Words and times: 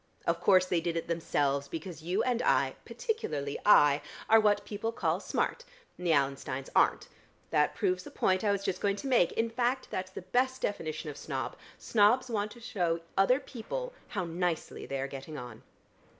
Of 0.25 0.39
course 0.41 0.65
they 0.65 0.81
did 0.81 0.97
it 0.97 1.07
themselves, 1.07 1.67
because 1.67 2.01
you 2.01 2.23
and 2.23 2.41
I 2.41 2.73
particularly 2.85 3.59
I 3.67 4.01
are 4.27 4.39
what 4.39 4.65
people 4.65 4.91
call 4.91 5.19
smart, 5.19 5.63
and 5.95 6.07
the 6.07 6.11
Allensteins 6.11 6.69
aren't. 6.75 7.07
That 7.51 7.75
proves 7.75 8.01
the 8.01 8.09
point 8.09 8.43
I 8.43 8.51
was 8.51 8.63
just 8.63 8.81
going 8.81 8.95
to 8.95 9.05
make: 9.07 9.31
in 9.33 9.51
fact, 9.51 9.89
that's 9.91 10.09
the 10.09 10.23
best 10.23 10.59
definition 10.63 11.11
of 11.11 11.17
snob. 11.17 11.55
Snobs 11.77 12.31
want 12.31 12.49
to 12.53 12.59
show 12.59 13.01
other 13.15 13.39
people 13.39 13.93
how 14.07 14.23
nicely 14.25 14.87
they 14.87 14.99
are 14.99 15.07
getting 15.07 15.37
on." 15.37 15.61